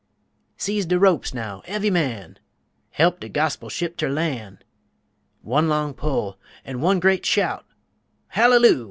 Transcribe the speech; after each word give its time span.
Seize 0.57 0.87
de 0.87 0.97
ropes, 0.97 1.31
now, 1.31 1.61
ev'y 1.67 1.91
man, 1.91 2.39
He'p 2.97 3.19
de 3.19 3.29
gospel 3.29 3.69
ship 3.69 3.97
ter 3.97 4.09
lan', 4.09 4.57
One 5.43 5.69
long 5.69 5.93
pull 5.93 6.39
an' 6.65 6.81
one 6.81 6.99
gre't 6.99 7.23
shout, 7.23 7.65
Hallelu! 8.33 8.79